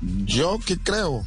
Yo 0.00 0.58
qué 0.64 0.78
creo. 0.78 1.24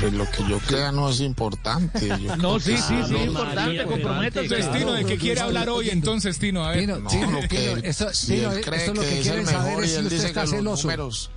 Pues 0.00 0.12
lo 0.12 0.28
que 0.30 0.44
yo 0.48 0.58
crea 0.60 0.90
no 0.90 1.08
es 1.10 1.20
importante. 1.20 2.08
Yo 2.20 2.36
No, 2.36 2.58
sí, 2.58 2.72
que 2.72 2.78
sí, 2.78 2.94
sí, 3.06 3.12
no, 3.12 3.24
importante, 3.24 3.84
comprométase. 3.84 4.48
Tino, 4.78 4.92
¿de 4.92 5.04
qué 5.04 5.16
quiere 5.16 5.40
hablar 5.40 5.68
hoy 5.68 5.90
entonces, 5.90 6.38
Tino? 6.38 6.64
A 6.64 6.70
ver. 6.70 6.80
Tino, 6.80 6.98
No, 6.98 7.08
Tino, 7.08 7.30
lo 7.30 7.48
que 7.48 7.80
esto, 7.84 8.12
si 8.12 8.34
Tino, 8.34 8.50
él 8.52 8.58
esto 8.58 8.70
cree 8.70 8.82
es 8.82 8.88
lo 8.88 9.00
que 9.00 9.08
que 9.08 9.18
es 9.18 9.22
quieren 9.22 9.40
el 9.42 9.46
saber 9.46 9.66
mejor 9.68 9.84
es 9.84 9.90
y 9.90 9.92
si 9.94 9.98
él 10.00 10.08
dice 10.08 10.26
está 10.26 10.40
que 10.40 10.46
los 10.46 10.56
celoso. 10.56 10.82
números. 10.82 11.30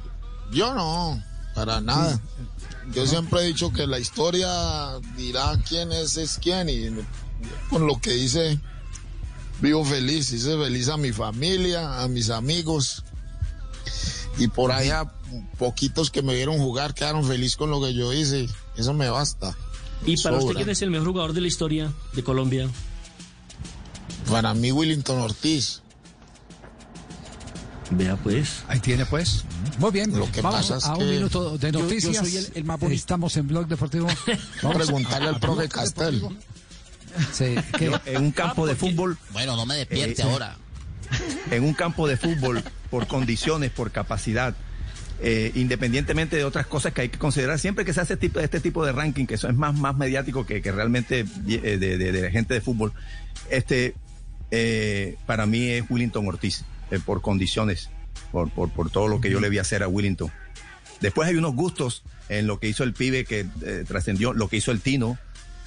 Yo 0.51 0.73
no, 0.73 1.23
para 1.53 1.79
nada. 1.81 2.19
Yo 2.93 3.05
siempre 3.05 3.41
he 3.41 3.45
dicho 3.45 3.71
que 3.71 3.85
la 3.85 3.99
historia 3.99 4.49
dirá 5.15 5.59
quién 5.67 5.91
es, 5.91 6.17
es 6.17 6.39
quién 6.41 6.69
y 6.69 6.89
con 7.69 7.85
lo 7.85 7.99
que 7.99 8.15
hice 8.17 8.59
vivo 9.61 9.83
feliz, 9.85 10.31
hice 10.31 10.57
feliz 10.57 10.87
a 10.87 10.97
mi 10.97 11.11
familia, 11.11 12.01
a 12.01 12.07
mis 12.07 12.29
amigos 12.29 13.03
y 14.37 14.47
por 14.47 14.71
allá 14.71 15.11
poquitos 15.57 16.09
que 16.11 16.21
me 16.21 16.33
vieron 16.35 16.57
jugar 16.57 16.93
quedaron 16.93 17.25
feliz 17.25 17.55
con 17.55 17.69
lo 17.69 17.81
que 17.81 17.93
yo 17.93 18.13
hice, 18.13 18.47
eso 18.77 18.93
me 18.93 19.09
basta. 19.09 19.55
¿Y 20.05 20.21
para 20.21 20.37
usted 20.37 20.53
quién 20.55 20.69
es 20.69 20.81
el 20.81 20.91
mejor 20.91 21.07
jugador 21.09 21.33
de 21.33 21.41
la 21.41 21.47
historia 21.47 21.91
de 22.13 22.23
Colombia? 22.23 22.69
Para 24.29 24.53
mí 24.53 24.71
Willington 24.71 25.19
Ortiz. 25.19 25.81
Vea 27.89 28.17
pues. 28.17 28.63
Ahí 28.67 28.79
tiene 28.79 29.05
pues. 29.05 29.45
Muy 29.79 29.91
bien. 29.91 30.17
Lo 30.17 30.29
que 30.31 30.41
Vamos 30.41 30.59
pasa 30.67 30.77
es 30.77 30.85
a 30.85 30.93
un 30.93 30.99
que 30.99 31.05
minuto 31.05 31.57
de 31.57 31.71
yo 31.71 31.79
noticias. 31.79 32.17
soy 32.17 32.35
el- 32.37 32.51
el 32.55 32.63
más 32.65 32.79
bonito. 32.79 32.99
Estamos 32.99 33.35
en 33.37 33.47
Blog 33.47 33.67
Deportivo. 33.67 34.07
Vamos 34.61 34.77
Preguntarle 34.85 35.29
al 35.29 35.39
profe 35.39 35.69
Castel. 35.69 36.21
Sí, 37.33 37.55
en 38.05 38.17
un 38.21 38.31
campo 38.31 38.67
de 38.67 38.75
fútbol, 38.75 39.17
Bueno, 39.31 39.55
no 39.55 39.65
me 39.65 39.75
despierte 39.75 40.21
eh. 40.21 40.25
ahora. 40.25 40.57
en 41.49 41.63
un 41.63 41.73
campo 41.73 42.07
de 42.07 42.17
fútbol, 42.17 42.61
por 42.89 43.07
condiciones, 43.07 43.71
por 43.71 43.91
capacidad, 43.91 44.55
eh, 45.21 45.51
independientemente 45.55 46.35
de 46.35 46.43
otras 46.43 46.67
cosas 46.67 46.93
que 46.93 47.01
hay 47.01 47.09
que 47.09 47.17
considerar, 47.17 47.57
siempre 47.59 47.85
que 47.85 47.93
se 47.93 48.01
hace 48.01 48.17
tipo, 48.17 48.39
este 48.39 48.59
tipo 48.59 48.85
de 48.85 48.91
ranking, 48.91 49.25
que 49.25 49.33
eso 49.35 49.47
es 49.49 49.55
más, 49.55 49.73
más 49.75 49.95
mediático 49.97 50.45
que, 50.45 50.61
que 50.61 50.71
realmente 50.71 51.19
eh, 51.21 51.77
de, 51.77 51.97
de- 51.97 52.31
gente 52.31 52.53
de 52.53 52.61
fútbol, 52.61 52.93
este, 53.49 53.95
eh, 54.51 55.15
para 55.25 55.45
mí 55.45 55.67
es 55.69 55.83
Willington 55.89 56.27
Ortiz, 56.27 56.63
por 57.05 57.21
condiciones, 57.21 57.89
por, 58.31 58.49
por, 58.51 58.69
por 58.69 58.89
todo 58.89 59.07
lo 59.07 59.19
que 59.19 59.29
yo 59.29 59.39
le 59.39 59.49
vi 59.49 59.57
hacer 59.57 59.83
a 59.83 59.87
Willington. 59.87 60.31
Después 61.01 61.27
hay 61.29 61.35
unos 61.35 61.53
gustos 61.55 62.03
en 62.29 62.47
lo 62.47 62.59
que 62.59 62.67
hizo 62.69 62.83
el 62.83 62.93
pibe 62.93 63.25
que 63.25 63.45
trascendió, 63.87 64.33
lo 64.33 64.47
que 64.49 64.57
hizo 64.57 64.71
el 64.71 64.81
Tino 64.81 65.17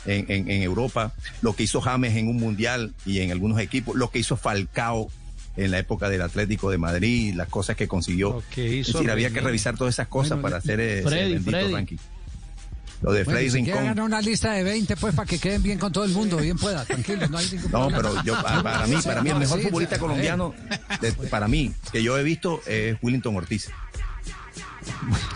en, 0.06 0.26
en- 0.28 0.50
en 0.50 0.62
Europa, 0.62 1.12
lo 1.42 1.54
que 1.54 1.64
hizo 1.64 1.80
James 1.80 2.16
en 2.16 2.28
un 2.28 2.36
mundial 2.36 2.94
y 3.04 3.20
en 3.20 3.30
algunos 3.32 3.60
equipos, 3.60 3.96
lo 3.96 4.10
que 4.10 4.18
hizo 4.20 4.36
Falcao 4.36 5.10
en 5.64 5.70
la 5.70 5.78
época 5.78 6.08
del 6.08 6.22
Atlético 6.22 6.70
de 6.70 6.78
Madrid, 6.78 7.34
las 7.34 7.48
cosas 7.48 7.76
que 7.76 7.86
consiguió. 7.88 8.42
Hizo 8.56 8.60
es 8.62 8.86
decir, 8.92 9.10
había 9.10 9.30
que 9.30 9.40
revisar 9.40 9.76
todas 9.76 9.94
esas 9.94 10.08
cosas 10.08 10.30
Bueno, 10.40 10.42
para 10.42 10.56
hacer 10.56 10.80
ese 10.80 11.08
Freddy, 11.08 11.32
bendito 11.34 11.50
Freddy. 11.50 11.72
ranking. 11.72 11.96
Lo 13.02 13.12
de 13.12 13.24
Bueno, 13.24 13.38
Freddy 13.40 13.64
quiere 13.64 13.80
Rincón. 13.80 14.00
una 14.00 14.20
lista 14.20 14.52
de 14.52 14.62
20, 14.62 14.94
pues 14.96 15.14
para 15.14 15.26
que 15.26 15.38
queden 15.38 15.62
bien 15.62 15.78
con 15.78 15.90
todo 15.90 16.04
el 16.04 16.10
mundo, 16.12 16.36
bien 16.36 16.58
pueda, 16.58 16.84
tranquilo, 16.84 17.26
no 17.28 17.38
hay 17.38 17.46
ningún 17.50 17.70
No, 17.70 17.88
problema. 17.88 17.96
pero 17.96 18.24
yo, 18.24 18.42
para, 18.42 18.62
para 18.62 18.86
mí, 18.86 18.96
para 19.02 19.22
mí 19.22 19.30
el 19.30 19.38
mejor 19.38 19.60
futbolista 19.62 19.98
colombiano, 19.98 20.54
de- 21.00 21.12
para 21.12 21.48
mí, 21.48 21.72
que 21.92 22.02
yo 22.02 22.18
he 22.18 22.22
visto, 22.22 22.60
es 22.66 22.96
Willington 23.00 23.34
Ortiz. 23.36 23.70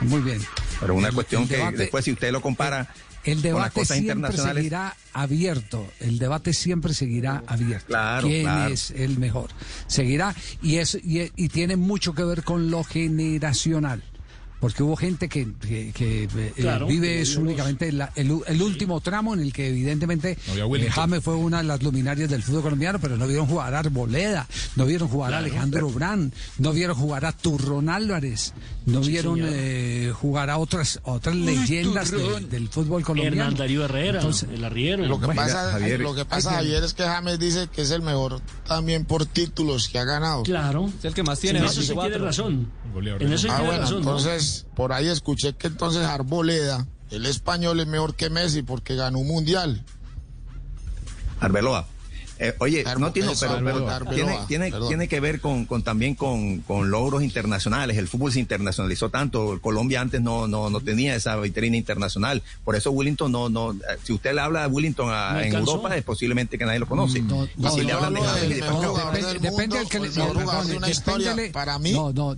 Muy 0.03 0.21
bien. 0.21 0.41
Pero 0.85 0.95
una 0.97 1.09
El- 1.09 1.15
cuestión 1.15 1.43
el 1.45 1.49
que 1.49 1.71
después, 1.77 2.05
si 2.05 2.13
usted 2.13 2.31
lo 2.31 2.41
compara 2.43 2.89
El 3.25 3.35
con 3.35 3.35
las 3.35 3.43
debate 3.43 3.71
cosas 3.81 3.97
siempre 3.97 4.13
internacionales, 4.15 4.57
seguirá 4.63 4.97
abierto. 5.15 5.87
El 6.01 6.19
debate 6.19 6.53
siempre 6.53 6.93
seguirá 6.93 7.43
abierto. 7.47 7.87
Claro, 7.87 8.29
¿Quién 8.29 8.43
claro. 8.43 8.73
es 8.75 8.91
el 8.91 9.19
mejor? 9.19 9.49
Seguirá 9.87 10.35
y 10.63 10.77
es 10.77 10.95
y, 11.03 11.31
y 11.37 11.49
tiene 11.49 11.77
mucho 11.77 12.13
que 12.13 12.23
ver 12.25 12.45
con 12.45 12.71
lo 12.71 12.85
generacional. 12.85 14.03
Porque 14.61 14.83
hubo 14.83 14.97
gente 14.97 15.29
que, 15.29 15.47
que- 15.61 15.93
que, 15.93 16.25
eh, 16.25 16.79
vive 16.89 17.09
que 17.09 17.21
es 17.21 17.37
únicamente 17.37 17.93
la- 17.93 18.11
el, 18.17 18.39
el 18.47 18.63
último 18.63 19.01
tramo 19.03 19.35
en 19.35 19.41
el 19.41 19.53
que 19.53 19.69
evidentemente 19.69 20.39
No 20.57 20.75
eh. 20.77 20.89
James 20.91 21.23
fue 21.23 21.35
una 21.35 21.59
de 21.59 21.65
las 21.65 21.83
luminarias 21.83 22.31
del 22.31 22.43
fútbol 22.43 22.63
colombiano, 22.63 22.99
pero 22.99 23.17
no 23.19 23.27
vieron 23.27 23.47
jugar 23.47 23.75
a 23.75 23.81
Arboleda, 23.81 24.47
no 24.77 24.87
vieron 24.87 25.09
jugar 25.09 25.35
a 25.35 25.39
Alejandro 25.39 25.91
Brand, 25.91 26.33
no 26.59 26.73
vieron 26.73 26.97
jugar 26.97 27.27
a 27.27 27.33
Turrón 27.33 27.91
Álvarez, 27.91 28.55
no 28.87 29.01
vieron 29.01 29.39
eh, 29.43 30.13
jugar 30.15 30.49
a 30.49 30.57
otras 30.57 30.99
otras 31.05 31.37
leyendas 31.37 32.11
de- 32.11 32.41
del 32.49 32.69
fútbol 32.69 33.03
colombiano. 33.03 33.37
Hernán 33.37 33.55
Darío 33.57 33.85
Herrera, 33.85 34.21
Entonces, 34.21 34.49
el 34.51 34.65
arriero. 34.65 35.05
Lo 35.05 35.21
que 35.21 35.27
Bueno, 35.27 35.43
pasa, 35.43 35.73
Javier, 35.73 36.01
lo 36.01 36.15
que 36.15 36.25
pasa. 36.25 36.53
Javier, 36.53 36.83
es 36.85 36.95
que 36.95 37.03
James 37.03 37.39
dice 37.39 37.69
que 37.71 37.83
es 37.83 37.91
el 37.91 38.01
mejor 38.01 38.41
también 38.67 39.05
por 39.05 39.27
títulos 39.27 39.89
que 39.91 39.99
ha 39.99 40.05
ganado. 40.05 40.43
Claro. 40.45 40.91
Es 40.99 41.05
el 41.05 41.13
que 41.13 41.23
más 41.23 41.39
En 41.45 41.51
tiene. 41.53 41.59
eso 41.67 41.83
sí 41.83 41.89
tiene 41.89 42.01
24. 42.19 42.25
razón. 42.25 42.71
En 43.21 43.33
eso 43.33 43.39
sí 43.39 43.49
Ah, 43.51 43.57
tiene 43.57 43.67
bueno, 43.67 43.81
razón. 43.83 44.05
¿no? 44.05 44.13
Entonces 44.61 44.67
por 44.77 44.93
ahí 44.93 45.09
escuché 45.09 45.55
que 45.55 45.67
entonces 45.69 46.03
Arboleda, 46.03 46.87
el 47.11 47.27
español 47.27 47.81
es 47.81 47.87
mejor 47.87 48.15
que 48.15 48.31
Messi 48.31 48.63
porque 48.63 48.95
ganó 48.97 49.19
un 49.19 49.29
mundial. 49.29 49.83
Arbeloa. 51.41 51.87
Eh, 52.41 52.53
oye, 52.59 52.85
Arbo- 52.85 52.99
no 52.99 53.13
tiene, 53.13 53.31
eso, 53.31 53.47
pero, 53.47 53.65
pero 53.65 53.89
Arbeloa, 53.89 54.11
tiene, 54.17 54.39
tiene, 54.49 54.71
perdón. 54.73 54.89
tiene 54.89 55.07
que 55.09 55.21
ver 55.21 55.41
con, 55.41 55.67
con 55.67 55.85
también 55.85 56.17
con, 56.17 56.59
con 56.63 56.91
logros 56.91 57.23
internacionales. 57.23 57.97
El 57.97 58.09
fútbol 58.09 58.33
se 58.33 58.41
internacionalizó 58.41 59.09
tanto. 59.09 59.61
Colombia 59.63 60.01
antes 60.01 60.21
no, 60.21 60.49
no, 60.49 60.69
no 60.69 60.81
tenía 60.81 61.15
esa 61.15 61.37
vitrina 61.37 61.77
internacional. 61.77 62.43
Por 62.65 62.75
eso 62.75 62.91
Willington 62.91 63.31
no, 63.31 63.49
no, 63.49 63.71
eh, 63.71 63.77
si 64.03 64.13
usted 64.15 64.35
le 64.35 64.41
habla 64.41 64.63
de 64.63 64.67
Willington 64.67 65.11
a- 65.13 65.47
en. 65.47 65.55
Europa, 65.55 65.97
es 65.97 66.03
posiblemente 66.03 66.59
que 66.59 66.65
nadie 66.65 66.81
lo 66.81 66.87
conoce. 66.89 67.23
No, 67.23 67.45
y 67.45 67.51
no, 67.57 67.71
si 67.71 67.83
le 67.83 67.93
no, 67.93 67.99
hablan 68.01 68.15
de 68.15 68.21
Depende, 69.39 69.79
del 69.79 69.89
que 69.89 70.01
le 70.01 71.51
para 71.53 71.79
mí. 71.79 71.93
No, 71.93 72.13
no. 72.13 72.35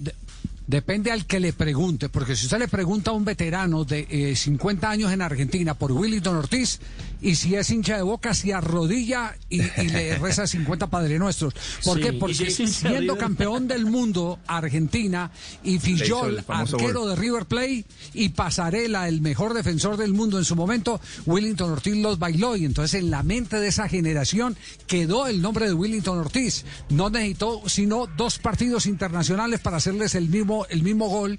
De- 0.66 0.76
depende 0.76 1.10
al 1.10 1.26
que 1.26 1.40
le 1.40 1.52
pregunte, 1.52 2.08
porque 2.08 2.36
si 2.36 2.46
usted 2.46 2.58
le 2.58 2.68
pregunta 2.68 3.10
a 3.10 3.14
un 3.14 3.24
veterano 3.24 3.84
de 3.84 4.06
eh, 4.10 4.36
50 4.36 4.90
años 4.90 5.12
en 5.12 5.22
Argentina 5.22 5.74
por 5.74 5.92
Willington 5.92 6.36
Ortiz, 6.36 6.80
y 7.20 7.34
si 7.36 7.54
es 7.54 7.70
hincha 7.70 7.96
de 7.96 8.02
boca, 8.02 8.34
se 8.34 8.52
arrodilla 8.52 9.34
y, 9.48 9.62
y 9.62 9.88
le 9.88 10.18
reza 10.18 10.46
50 10.46 10.88
Padre 10.88 11.18
Nuestros. 11.18 11.54
¿Por 11.84 11.96
Sí, 11.96 12.02
qué? 12.02 12.12
si 12.12 12.18
Porque 12.18 12.34
de 12.44 12.66
siendo 12.68 13.16
campeón 13.16 13.68
del 13.68 13.86
mundo 13.86 14.38
Argentina 14.46 15.30
y 15.62 15.78
Fillol, 15.78 16.44
arquero 16.48 17.00
gol. 17.00 17.10
de 17.10 17.16
River 17.16 17.46
Plate, 17.46 17.84
y 18.14 18.28
Pasarela, 18.30 19.08
el 19.08 19.20
mejor 19.20 19.54
defensor 19.54 19.96
del 19.96 20.12
mundo 20.12 20.38
en 20.38 20.44
su 20.44 20.56
momento, 20.56 21.00
Willington 21.26 21.70
Ortiz 21.70 21.96
los 21.96 22.18
bailó. 22.18 22.56
Y 22.56 22.64
entonces 22.64 23.00
en 23.00 23.10
la 23.10 23.22
mente 23.22 23.58
de 23.58 23.68
esa 23.68 23.88
generación 23.88 24.56
quedó 24.86 25.26
el 25.26 25.42
nombre 25.42 25.66
de 25.66 25.72
Willington 25.74 26.18
Ortiz. 26.18 26.64
No 26.90 27.10
necesitó 27.10 27.62
sino 27.66 28.06
dos 28.16 28.38
partidos 28.38 28.86
internacionales 28.86 29.60
para 29.60 29.78
hacerles 29.78 30.14
el 30.14 30.28
mismo, 30.28 30.66
el 30.70 30.82
mismo 30.82 31.08
gol. 31.08 31.38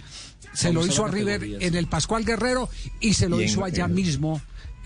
Se 0.53 0.67
Vamos 0.69 0.87
lo 0.87 0.91
hizo 0.93 1.05
a 1.05 1.09
River 1.09 1.43
en 1.61 1.75
el 1.75 1.87
Pascual 1.87 2.25
Guerrero 2.25 2.69
y 2.99 3.13
se 3.13 3.29
lo 3.29 3.41
hizo 3.41 3.63
allá 3.63 3.87
mismo 3.87 4.41